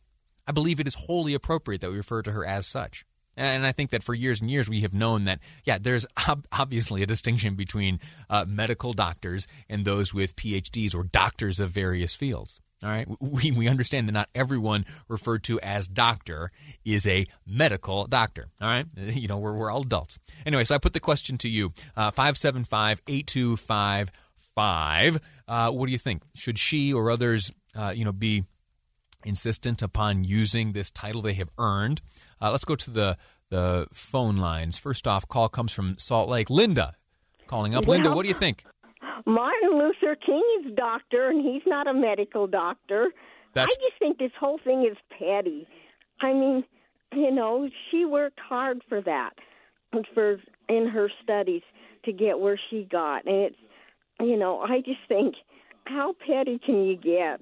I 0.46 0.52
believe 0.52 0.82
it 0.82 0.88
is 0.88 0.96
wholly 0.96 1.34
appropriate 1.34 1.80
that 1.80 1.92
we 1.92 1.96
refer 1.96 2.22
to 2.24 2.34
her 2.34 2.46
as 2.46 2.68
such. 2.68 3.06
And 3.38 3.66
I 3.66 3.72
think 3.72 3.92
that 3.92 4.04
for 4.04 4.14
years 4.14 4.42
and 4.42 4.52
years 4.52 4.70
we 4.70 4.82
have 4.82 4.94
known 4.94 5.24
that, 5.26 5.40
yeah, 5.64 5.78
there's 5.80 6.06
ob- 6.28 6.48
obviously 6.52 7.02
a 7.02 7.06
distinction 7.06 7.56
between 7.56 8.00
uh, 8.30 8.44
medical 8.48 8.94
doctors 8.94 9.48
and 9.70 9.86
those 9.86 10.14
with 10.14 10.36
PhDs 10.36 10.94
or 10.96 11.04
doctors 11.04 11.60
of 11.60 11.72
various 11.72 12.16
fields. 12.16 12.60
All 12.84 12.90
right, 12.90 13.08
we, 13.20 13.52
we 13.52 13.68
understand 13.68 14.08
that 14.08 14.14
not 14.14 14.28
everyone 14.34 14.88
referred 15.08 15.44
to 15.44 15.60
as 15.60 15.88
doctor 15.88 16.52
is 16.84 17.06
a 17.06 17.28
medical 17.46 18.08
doctor. 18.08 18.48
All 18.60 18.68
right, 18.68 18.88
you 18.96 19.28
know, 19.28 19.38
we're, 19.38 19.54
we're 19.54 19.70
all 19.70 19.82
adults. 19.82 20.18
Anyway, 20.48 20.64
so 20.64 20.74
I 20.74 20.80
put 20.80 20.94
the 20.94 21.00
question 21.00 21.38
to 21.40 21.50
you 21.50 21.74
uh, 21.96 22.10
575 22.10 23.04
8255. 23.08 25.22
Uh, 25.48 25.70
what 25.70 25.86
do 25.86 25.92
you 25.92 26.00
think? 26.00 26.24
Should 26.34 26.58
she 26.58 26.92
or 26.92 27.12
others, 27.12 27.52
uh, 27.76 27.94
you 27.96 28.04
know, 28.04 28.12
be 28.12 28.46
insistent 29.24 29.84
upon 29.84 30.24
using 30.24 30.74
this 30.74 30.90
title 30.90 31.22
they 31.22 31.36
have 31.36 31.52
earned? 31.60 32.02
Uh, 32.42 32.52
let's 32.52 32.66
go 32.66 32.76
to 32.76 32.90
the 32.90 33.18
the 33.50 33.88
phone 33.92 34.38
lines. 34.38 34.78
First 34.78 35.08
off, 35.08 35.28
call 35.28 35.50
comes 35.50 35.74
from 35.74 35.98
Salt 35.98 36.30
Lake. 36.30 36.50
Linda, 36.50 36.94
calling 37.48 37.76
up. 37.76 37.86
Linda, 37.88 38.12
what 38.12 38.24
do 38.24 38.30
you 38.30 38.34
think? 38.34 38.64
Martin 39.26 39.78
Luther 39.78 40.16
King 40.16 40.44
is 40.66 40.74
doctor, 40.76 41.30
and 41.30 41.46
he's 41.46 41.62
not 41.68 41.86
a 41.86 41.94
medical 41.94 42.48
doctor. 42.48 43.12
That's- 43.54 43.78
I 43.78 43.90
just 43.90 44.00
think 44.00 44.18
this 44.18 44.32
whole 44.40 44.58
thing 44.64 44.88
is 44.90 44.98
petty. 45.20 45.68
I 46.22 46.34
mean, 46.34 46.64
you 47.14 47.30
know, 47.32 47.70
she 47.90 48.06
worked 48.06 48.40
hard 48.40 48.82
for 48.88 49.02
that, 49.02 49.32
for 50.14 50.40
in 50.70 50.88
her 50.88 51.12
studies 51.22 51.64
to 52.06 52.14
get 52.14 52.40
where 52.40 52.60
she 52.70 52.88
got, 52.90 53.26
and 53.26 53.36
it's, 53.36 53.58
you 54.22 54.38
know, 54.38 54.62
I 54.62 54.80
just 54.80 55.02
think, 55.10 55.36
how 55.86 56.16
petty 56.26 56.58
can 56.58 56.86
you 56.86 56.96
get? 56.96 57.42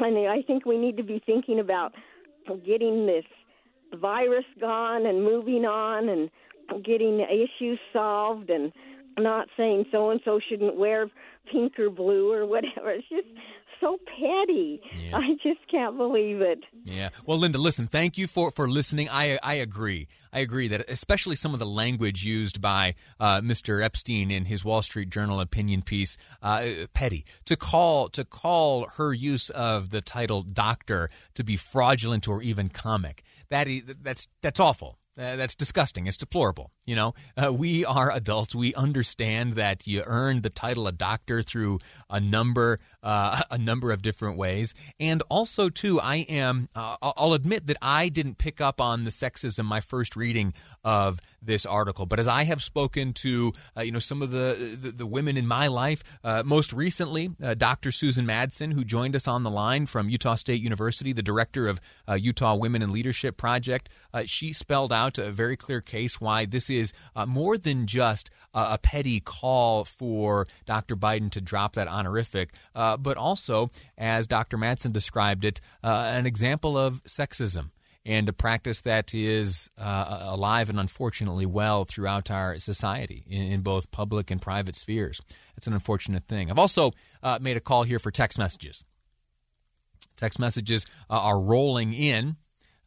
I 0.00 0.10
mean, 0.10 0.28
I 0.28 0.42
think 0.42 0.66
we 0.66 0.78
need 0.78 0.96
to 0.96 1.04
be 1.04 1.22
thinking 1.24 1.60
about 1.60 1.94
getting 2.66 3.06
this 3.06 3.24
virus 3.94 4.44
gone 4.60 5.06
and 5.06 5.24
moving 5.24 5.64
on 5.64 6.08
and 6.08 6.30
getting 6.84 7.20
issues 7.20 7.78
solved 7.92 8.50
and 8.50 8.72
not 9.18 9.48
saying 9.56 9.86
so 9.90 10.10
and 10.10 10.20
so 10.24 10.38
shouldn't 10.48 10.76
wear 10.76 11.08
pink 11.50 11.78
or 11.78 11.90
blue 11.90 12.32
or 12.32 12.46
whatever. 12.46 12.90
It's 12.90 13.08
just 13.08 13.26
so 13.80 13.98
petty. 14.06 14.80
Yeah. 14.96 15.16
I 15.16 15.34
just 15.42 15.60
can't 15.70 15.96
believe 15.96 16.40
it. 16.40 16.64
Yeah. 16.84 17.10
Well, 17.26 17.38
Linda, 17.38 17.58
listen, 17.58 17.86
thank 17.86 18.18
you 18.18 18.26
for, 18.26 18.50
for 18.50 18.68
listening. 18.68 19.08
I, 19.08 19.38
I 19.42 19.54
agree. 19.54 20.08
I 20.32 20.40
agree 20.40 20.68
that 20.68 20.88
especially 20.88 21.36
some 21.36 21.52
of 21.52 21.58
the 21.58 21.66
language 21.66 22.24
used 22.24 22.60
by 22.60 22.94
uh, 23.18 23.40
Mr. 23.40 23.82
Epstein 23.82 24.30
in 24.30 24.44
his 24.46 24.64
Wall 24.64 24.82
Street 24.82 25.10
Journal 25.10 25.40
opinion 25.40 25.82
piece, 25.82 26.16
uh, 26.42 26.66
petty. 26.92 27.24
To 27.46 27.56
call 27.56 28.08
to 28.10 28.24
call 28.24 28.86
her 28.96 29.12
use 29.12 29.48
of 29.50 29.90
the 29.90 30.00
title 30.00 30.42
doctor 30.42 31.08
to 31.34 31.44
be 31.44 31.56
fraudulent 31.56 32.28
or 32.28 32.42
even 32.42 32.68
comic. 32.68 33.22
That 33.50 33.68
is, 33.68 33.82
that's 34.02 34.28
that's 34.42 34.60
awful. 34.60 34.98
Uh, 35.18 35.34
that's 35.34 35.56
disgusting. 35.56 36.06
It's 36.06 36.16
deplorable. 36.16 36.70
You 36.86 36.94
know, 36.94 37.14
uh, 37.36 37.52
we 37.52 37.84
are 37.84 38.12
adults. 38.12 38.54
We 38.54 38.72
understand 38.74 39.54
that 39.54 39.84
you 39.84 40.04
earned 40.06 40.44
the 40.44 40.50
title 40.50 40.86
of 40.86 40.96
doctor 40.96 41.42
through 41.42 41.80
a 42.08 42.20
number, 42.20 42.78
uh, 43.02 43.42
a 43.50 43.58
number 43.58 43.90
of 43.90 44.00
different 44.00 44.38
ways. 44.38 44.74
And 45.00 45.22
also, 45.28 45.70
too, 45.70 46.00
I 46.00 46.18
am. 46.28 46.68
Uh, 46.74 46.96
I'll 47.02 47.32
admit 47.32 47.66
that 47.66 47.78
I 47.82 48.08
didn't 48.08 48.38
pick 48.38 48.60
up 48.60 48.80
on 48.80 49.02
the 49.02 49.10
sexism 49.10 49.64
my 49.64 49.80
first 49.80 50.14
reading 50.14 50.54
of 50.84 51.20
this 51.42 51.66
article. 51.66 52.06
But 52.06 52.20
as 52.20 52.28
I 52.28 52.44
have 52.44 52.62
spoken 52.62 53.12
to, 53.14 53.52
uh, 53.76 53.80
you 53.80 53.90
know, 53.90 53.98
some 53.98 54.22
of 54.22 54.30
the 54.30 54.78
the, 54.80 54.92
the 54.92 55.06
women 55.06 55.36
in 55.36 55.48
my 55.48 55.66
life, 55.66 56.04
most 56.44 56.72
recently, 56.72 57.28
Dr. 57.56 57.90
Susan 57.90 58.24
Madsen, 58.24 58.72
who 58.72 58.84
joined 58.84 59.16
us 59.16 59.26
on 59.26 59.42
the 59.42 59.50
line 59.50 59.86
from 59.86 60.08
Utah 60.08 60.36
State 60.36 60.62
University, 60.62 61.12
the 61.12 61.22
director 61.22 61.66
of 61.66 61.80
Utah 62.08 62.54
Women 62.54 62.82
in 62.82 62.92
Leadership 62.92 63.36
Project, 63.36 63.88
she 64.26 64.52
spelled 64.52 64.92
out 64.92 65.07
a 65.16 65.30
very 65.30 65.56
clear 65.56 65.80
case 65.80 66.20
why 66.20 66.44
this 66.44 66.68
is 66.68 66.92
uh, 67.16 67.24
more 67.24 67.56
than 67.56 67.86
just 67.86 68.30
a 68.52 68.76
petty 68.76 69.20
call 69.20 69.84
for 69.84 70.46
Dr. 70.66 70.96
Biden 70.96 71.30
to 71.30 71.40
drop 71.40 71.74
that 71.74 71.88
honorific, 71.88 72.50
uh, 72.74 72.96
but 72.96 73.16
also, 73.16 73.70
as 73.96 74.26
Dr. 74.26 74.58
Madsen 74.58 74.92
described 74.92 75.44
it, 75.44 75.60
uh, 75.82 76.10
an 76.12 76.26
example 76.26 76.76
of 76.76 77.02
sexism 77.04 77.70
and 78.04 78.28
a 78.28 78.32
practice 78.32 78.80
that 78.82 79.14
is 79.14 79.70
uh, 79.76 80.20
alive 80.22 80.70
and 80.70 80.80
unfortunately 80.80 81.46
well 81.46 81.84
throughout 81.84 82.30
our 82.30 82.58
society 82.58 83.24
in, 83.28 83.42
in, 83.52 83.60
both 83.60 83.90
public 83.90 84.30
and 84.30 84.40
private 84.40 84.76
spheres. 84.76 85.20
It's 85.56 85.66
an 85.66 85.74
unfortunate 85.74 86.26
thing. 86.26 86.50
I've 86.50 86.58
also 86.58 86.92
uh, 87.22 87.38
made 87.40 87.56
a 87.56 87.60
call 87.60 87.82
here 87.82 87.98
for 87.98 88.10
text 88.10 88.38
messages. 88.38 88.84
Text 90.16 90.38
messages 90.38 90.86
uh, 91.10 91.18
are 91.20 91.38
rolling 91.38 91.92
in. 91.92 92.36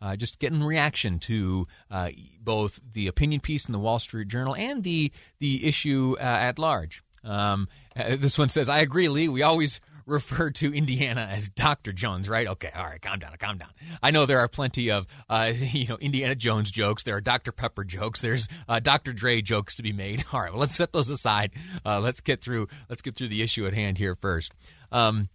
Uh, 0.01 0.15
just 0.15 0.39
getting 0.39 0.63
reaction 0.63 1.20
to 1.20 1.67
uh, 1.89 2.10
both 2.41 2.79
the 2.93 3.08
opinion 3.08 3.41
piece 3.41 3.65
in 3.65 3.72
the 3.72 3.79
Wall 3.79 4.00
Street 4.00 4.27
Journal 4.27 4.55
and 4.55 4.84
the 4.84 5.12
the 5.39 5.65
issue 5.65 6.15
uh, 6.20 6.24
at 6.24 6.58
large. 6.58 7.03
Um, 7.24 7.67
this 7.96 8.38
one 8.38 8.50
says, 8.50 8.70
"I 8.70 8.79
agree, 8.79 9.10
Lee. 9.10 9.29
We 9.29 9.43
always 9.43 9.79
refer 10.05 10.50
to 10.51 10.74
Indiana 10.74 11.27
as 11.31 11.50
Dr. 11.50 11.93
Jones, 11.93 12.27
right? 12.27 12.48
Okay, 12.48 12.72
all 12.75 12.86
right, 12.86 13.01
calm 13.01 13.20
down, 13.20 13.36
calm 13.39 13.58
down. 13.58 13.70
I 14.01 14.12
know 14.12 14.25
there 14.25 14.39
are 14.39 14.48
plenty 14.48 14.91
of 14.91 15.08
uh, 15.29 15.53
you 15.55 15.88
know 15.88 15.98
Indiana 15.98 16.36
Jones 16.36 16.72
jokes. 16.72 17.03
There 17.03 17.15
are 17.15 17.22
Dr. 17.22 17.51
Pepper 17.51 17.84
jokes. 17.84 18.22
There's 18.22 18.48
uh, 18.67 18.79
Dr. 18.79 19.13
Dre 19.13 19.41
jokes 19.41 19.75
to 19.75 19.84
be 19.84 19.93
made. 19.93 20.24
All 20.34 20.41
right, 20.41 20.51
well, 20.51 20.60
let's 20.60 20.75
set 20.75 20.93
those 20.93 21.10
aside. 21.10 21.51
Uh, 21.86 22.00
let's 22.00 22.22
get 22.22 22.41
through. 22.41 22.67
Let's 22.89 23.01
get 23.01 23.15
through 23.15 23.29
the 23.29 23.41
issue 23.41 23.65
at 23.67 23.74
hand 23.74 23.98
here 23.98 24.15
first. 24.15 24.51
Um, 24.91 25.29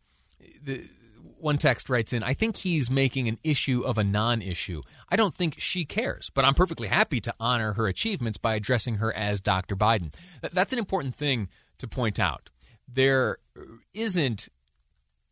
the, 0.62 0.88
one 1.38 1.59
text 1.59 1.88
writes 1.88 2.12
in, 2.12 2.23
I 2.23 2.35
think 2.35 2.57
he's 2.57 2.90
making 2.90 3.28
an 3.28 3.38
issue 3.45 3.83
of 3.83 3.99
a 3.99 4.05
non 4.05 4.43
issue. 4.43 4.83
I 5.09 5.16
don't 5.16 5.35
think 5.35 5.57
she 5.59 5.85
cares, 5.85 6.31
but 6.35 6.45
I'm 6.45 6.55
perfectly 6.55 6.88
happy 6.88 7.21
to 7.23 7.35
honor 7.38 7.75
her 7.75 7.87
achievements 7.87 8.38
by 8.38 8.55
addressing 8.55 8.97
her 8.97 9.12
as 9.12 9.40
Dr. 9.40 9.76
Biden. 9.76 10.14
That's 10.52 10.73
an 10.73 10.78
important 10.78 11.14
thing 11.14 11.49
to 11.78 11.88
point 11.88 12.19
out. 12.19 12.50
There 12.93 13.38
isn't 13.95 14.49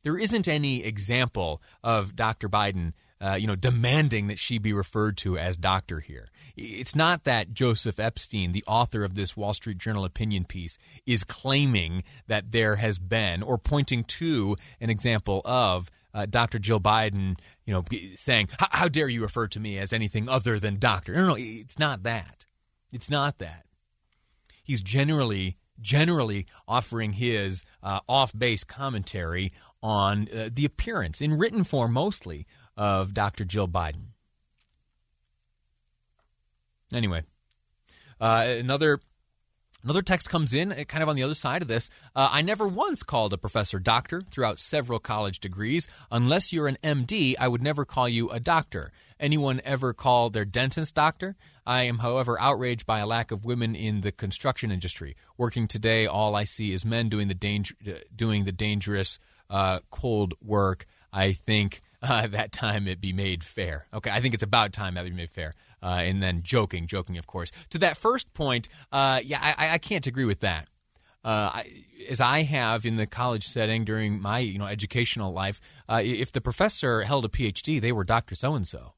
there 0.02 0.18
isn't 0.18 0.46
any 0.46 0.84
example 0.84 1.62
of 1.82 2.14
Dr. 2.14 2.48
Biden 2.48 2.92
uh, 3.24 3.36
you 3.36 3.46
know, 3.46 3.56
demanding 3.56 4.26
that 4.26 4.38
she 4.38 4.58
be 4.58 4.72
referred 4.72 5.16
to 5.16 5.38
as 5.38 5.56
doctor 5.56 6.00
here. 6.00 6.28
It's 6.56 6.94
not 6.94 7.24
that 7.24 7.54
Joseph 7.54 7.98
Epstein, 7.98 8.52
the 8.52 8.64
author 8.66 9.02
of 9.02 9.14
this 9.14 9.36
Wall 9.36 9.54
Street 9.54 9.78
Journal 9.78 10.04
opinion 10.04 10.44
piece, 10.44 10.76
is 11.06 11.24
claiming 11.24 12.04
that 12.26 12.52
there 12.52 12.76
has 12.76 12.98
been 12.98 13.42
or 13.42 13.56
pointing 13.56 14.04
to 14.04 14.56
an 14.80 14.90
example 14.90 15.40
of 15.44 15.90
uh, 16.12 16.26
Dr. 16.26 16.58
Jill 16.58 16.80
Biden, 16.80 17.38
you 17.64 17.72
know, 17.72 17.84
saying, 18.14 18.48
"How 18.58 18.88
dare 18.88 19.08
you 19.08 19.22
refer 19.22 19.48
to 19.48 19.60
me 19.60 19.78
as 19.78 19.92
anything 19.92 20.28
other 20.28 20.60
than 20.60 20.78
doctor?" 20.78 21.14
No, 21.14 21.28
no, 21.28 21.36
it's 21.38 21.78
not 21.78 22.02
that. 22.02 22.44
It's 22.92 23.10
not 23.10 23.38
that. 23.38 23.64
He's 24.62 24.82
generally 24.82 25.56
generally 25.80 26.46
offering 26.68 27.14
his 27.14 27.64
uh, 27.82 27.98
off-base 28.08 28.62
commentary 28.62 29.52
on 29.82 30.28
uh, 30.34 30.48
the 30.52 30.64
appearance 30.64 31.20
in 31.20 31.36
written 31.36 31.64
form 31.64 31.92
mostly 31.92 32.46
of 32.76 33.14
Dr. 33.14 33.44
Jill 33.44 33.68
Biden. 33.68 34.12
Anyway, 36.92 37.22
uh, 38.20 38.44
another 38.46 39.00
Another 39.84 40.00
text 40.00 40.30
comes 40.30 40.54
in, 40.54 40.72
uh, 40.72 40.84
kind 40.88 41.02
of 41.02 41.10
on 41.10 41.16
the 41.16 41.22
other 41.22 41.34
side 41.34 41.60
of 41.60 41.68
this. 41.68 41.90
Uh, 42.16 42.30
I 42.32 42.40
never 42.40 42.66
once 42.66 43.02
called 43.02 43.34
a 43.34 43.38
professor 43.38 43.78
doctor 43.78 44.22
throughout 44.30 44.58
several 44.58 44.98
college 44.98 45.40
degrees. 45.40 45.86
Unless 46.10 46.54
you're 46.54 46.68
an 46.68 46.78
MD, 46.82 47.34
I 47.38 47.48
would 47.48 47.62
never 47.62 47.84
call 47.84 48.08
you 48.08 48.30
a 48.30 48.40
doctor. 48.40 48.92
Anyone 49.20 49.60
ever 49.62 49.92
call 49.92 50.30
their 50.30 50.46
dentist 50.46 50.94
doctor? 50.94 51.36
I 51.66 51.82
am, 51.82 51.98
however, 51.98 52.40
outraged 52.40 52.86
by 52.86 53.00
a 53.00 53.06
lack 53.06 53.30
of 53.30 53.44
women 53.44 53.74
in 53.76 54.00
the 54.00 54.10
construction 54.10 54.70
industry. 54.70 55.16
Working 55.36 55.68
today, 55.68 56.06
all 56.06 56.34
I 56.34 56.44
see 56.44 56.72
is 56.72 56.86
men 56.86 57.10
doing 57.10 57.28
the 57.28 57.34
danger, 57.34 57.74
uh, 57.86 57.92
doing 58.14 58.44
the 58.44 58.52
dangerous 58.52 59.18
uh, 59.50 59.80
cold 59.90 60.32
work. 60.42 60.86
I 61.12 61.32
think 61.32 61.82
uh, 62.04 62.26
that 62.28 62.52
time 62.52 62.86
it 62.86 63.00
be 63.00 63.12
made 63.12 63.42
fair. 63.42 63.86
Okay, 63.92 64.10
I 64.10 64.20
think 64.20 64.34
it's 64.34 64.42
about 64.42 64.72
time 64.72 64.94
that 64.94 65.04
be 65.04 65.10
made 65.10 65.30
fair 65.30 65.54
uh, 65.82 66.00
and 66.00 66.22
then 66.22 66.42
joking, 66.42 66.86
joking, 66.86 67.18
of 67.18 67.26
course. 67.26 67.50
To 67.70 67.78
that 67.78 67.96
first 67.96 68.32
point, 68.34 68.68
uh, 68.92 69.20
yeah, 69.24 69.38
I, 69.42 69.74
I, 69.74 69.78
can't 69.78 70.06
agree 70.06 70.24
with 70.24 70.40
that. 70.40 70.68
Uh, 71.22 71.50
I, 71.52 71.84
as 72.08 72.20
I 72.20 72.42
have 72.42 72.86
in 72.86 72.96
the 72.96 73.06
college 73.06 73.46
setting 73.46 73.84
during 73.84 74.20
my 74.20 74.38
you 74.38 74.58
know 74.58 74.66
educational 74.66 75.32
life, 75.32 75.60
uh, 75.88 76.00
if 76.02 76.32
the 76.32 76.40
professor 76.40 77.02
held 77.02 77.24
a 77.24 77.28
PhD, 77.28 77.80
they 77.80 77.92
were 77.92 78.04
Doctor 78.04 78.34
So 78.34 78.54
and 78.54 78.66
So, 78.66 78.94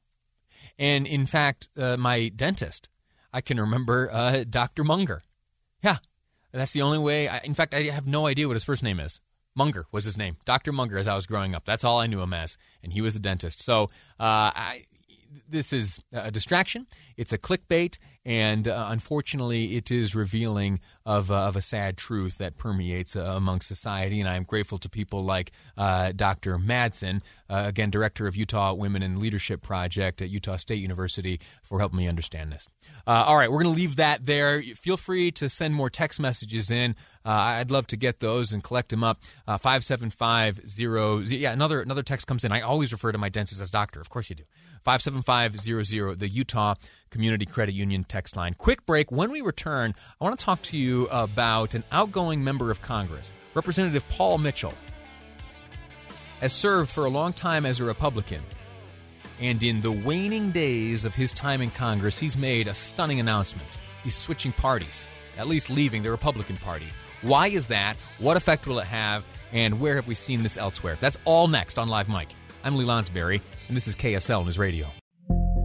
and 0.77 1.07
in 1.07 1.25
fact, 1.25 1.69
uh, 1.77 1.97
my 1.97 2.29
dentist, 2.29 2.89
I 3.33 3.41
can 3.41 3.59
remember 3.59 4.45
Doctor 4.45 4.83
Munger. 4.83 5.23
Yeah, 5.83 5.97
that's 6.51 6.73
the 6.73 6.81
only 6.81 6.99
way. 6.99 7.27
I, 7.27 7.39
in 7.39 7.53
fact, 7.53 7.73
I 7.73 7.83
have 7.83 8.07
no 8.07 8.27
idea 8.27 8.47
what 8.47 8.55
his 8.55 8.63
first 8.63 8.83
name 8.83 8.99
is. 8.99 9.19
Munger 9.57 9.87
was 9.91 10.05
his 10.05 10.17
name, 10.17 10.37
Doctor 10.45 10.71
Munger. 10.71 10.97
As 10.97 11.07
I 11.07 11.15
was 11.15 11.25
growing 11.25 11.55
up, 11.55 11.65
that's 11.65 11.83
all 11.83 11.99
I 11.99 12.07
knew 12.07 12.21
him 12.21 12.33
as, 12.33 12.57
and 12.83 12.93
he 12.93 13.01
was 13.01 13.13
the 13.13 13.19
dentist. 13.19 13.61
So 13.61 13.87
I, 14.19 14.85
this 15.49 15.73
is 15.73 15.99
a 16.11 16.31
distraction. 16.31 16.87
It's 17.15 17.31
a 17.31 17.37
clickbait, 17.37 17.97
and 18.25 18.67
uh, 18.67 18.87
unfortunately, 18.89 19.75
it 19.75 19.91
is 19.91 20.15
revealing 20.15 20.79
of, 21.05 21.31
uh, 21.31 21.47
of 21.47 21.55
a 21.55 21.61
sad 21.61 21.97
truth 21.97 22.37
that 22.37 22.57
permeates 22.57 23.15
uh, 23.15 23.21
among 23.21 23.61
society. 23.61 24.19
And 24.19 24.29
I 24.29 24.35
am 24.35 24.43
grateful 24.43 24.77
to 24.79 24.89
people 24.89 25.23
like 25.23 25.51
uh, 25.77 26.11
Dr. 26.15 26.57
Madsen, 26.57 27.21
uh, 27.49 27.63
again, 27.65 27.89
director 27.89 28.27
of 28.27 28.35
Utah 28.35 28.73
Women 28.73 29.03
in 29.03 29.19
Leadership 29.19 29.61
Project 29.61 30.21
at 30.21 30.29
Utah 30.29 30.57
State 30.57 30.79
University, 30.79 31.39
for 31.63 31.79
helping 31.79 31.97
me 31.97 32.07
understand 32.07 32.51
this. 32.51 32.67
Uh, 33.05 33.23
all 33.25 33.37
right, 33.37 33.51
we're 33.51 33.63
going 33.63 33.73
to 33.73 33.81
leave 33.81 33.95
that 33.97 34.25
there. 34.25 34.61
Feel 34.61 34.97
free 34.97 35.31
to 35.31 35.49
send 35.49 35.73
more 35.73 35.89
text 35.89 36.19
messages 36.19 36.71
in. 36.71 36.95
Uh, 37.27 37.31
I'd 37.31 37.71
love 37.71 37.87
to 37.87 37.97
get 37.97 38.21
those 38.21 38.53
and 38.53 38.63
collect 38.63 38.87
them 38.87 39.03
up. 39.03 39.21
Uh, 39.45 39.57
five 39.57 39.83
seven 39.83 40.09
five 40.09 40.61
zero. 40.65 41.17
Yeah, 41.19 41.51
another 41.51 41.81
another 41.81 42.01
text 42.01 42.25
comes 42.25 42.45
in. 42.45 42.53
I 42.53 42.61
always 42.61 42.93
refer 42.93 43.11
to 43.11 43.17
my 43.17 43.27
dentist 43.27 43.59
as 43.59 43.69
doctor. 43.69 43.99
Of 43.99 44.09
course 44.09 44.29
you 44.29 44.37
do. 44.37 44.43
57500, 44.83 46.19
the 46.19 46.29
Utah 46.29 46.75
Community 47.09 47.45
Credit 47.45 47.75
Union 47.75 48.05
text 48.05 48.37
line. 48.37 48.53
Quick 48.53 48.85
break. 48.85 49.11
When 49.11 49.29
we 49.29 49.41
return, 49.41 49.93
I 50.21 50.23
want 50.23 50.39
to 50.39 50.45
talk 50.45 50.61
to 50.63 50.77
you 50.77 51.07
about 51.07 51.73
an 51.73 51.83
outgoing 51.91 52.45
member 52.45 52.71
of 52.71 52.81
Congress, 52.81 53.33
Representative 53.53 54.07
Paul 54.07 54.37
Mitchell. 54.37 54.73
Has 56.39 56.53
served 56.53 56.89
for 56.89 57.03
a 57.03 57.09
long 57.09 57.33
time 57.33 57.65
as 57.65 57.81
a 57.81 57.83
Republican. 57.83 58.41
And 59.41 59.61
in 59.63 59.81
the 59.81 59.91
waning 59.91 60.51
days 60.51 61.03
of 61.03 61.13
his 61.13 61.33
time 61.33 61.61
in 61.61 61.71
Congress, 61.71 62.19
he's 62.19 62.37
made 62.37 62.67
a 62.67 62.73
stunning 62.73 63.19
announcement. 63.19 63.67
He's 64.03 64.15
switching 64.15 64.53
parties, 64.53 65.05
at 65.37 65.47
least 65.47 65.69
leaving 65.69 66.03
the 66.03 66.11
Republican 66.11 66.55
Party. 66.57 66.87
Why 67.21 67.47
is 67.47 67.67
that? 67.67 67.97
What 68.19 68.37
effect 68.37 68.67
will 68.67 68.79
it 68.79 68.85
have? 68.87 69.23
And 69.51 69.79
where 69.79 69.95
have 69.95 70.07
we 70.07 70.15
seen 70.15 70.43
this 70.43 70.57
elsewhere? 70.57 70.97
That's 70.99 71.17
all 71.25 71.47
next 71.47 71.79
on 71.79 71.87
Live 71.87 72.09
Mic. 72.09 72.27
I'm 72.63 72.75
Lee 72.75 72.85
Lonsberry, 72.85 73.41
and 73.67 73.77
this 73.77 73.87
is 73.87 73.95
KSL 73.95 74.45
News 74.45 74.59
Radio. 74.59 74.91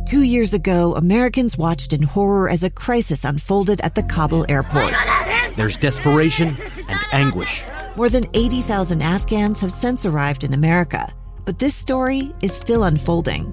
Two 0.08 0.22
years 0.22 0.54
ago, 0.54 0.94
Americans 0.94 1.58
watched 1.58 1.92
in 1.92 2.02
horror 2.02 2.48
as 2.48 2.62
a 2.62 2.70
crisis 2.70 3.24
unfolded 3.24 3.80
at 3.80 3.94
the 3.94 4.02
Kabul 4.02 4.46
airport. 4.48 4.94
There's 5.56 5.76
desperation 5.76 6.56
and 6.88 7.00
anguish. 7.12 7.62
More 7.96 8.08
than 8.08 8.26
80,000 8.34 9.02
Afghans 9.02 9.60
have 9.60 9.72
since 9.72 10.06
arrived 10.06 10.44
in 10.44 10.54
America, 10.54 11.12
but 11.44 11.58
this 11.58 11.74
story 11.74 12.32
is 12.40 12.52
still 12.52 12.84
unfolding. 12.84 13.52